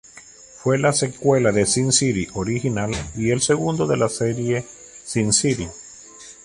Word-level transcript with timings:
Fue 0.57 0.79
la 0.79 0.93
secuela 0.93 1.51
del 1.51 1.67
SimCity 1.67 2.29
original, 2.33 2.89
y 3.15 3.29
el 3.29 3.39
segundo 3.39 3.85
de 3.85 3.97
la 3.97 4.09
serie 4.09 4.65
SimCity. 5.03 5.67